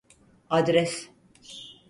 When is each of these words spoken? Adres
Adres 0.57 0.91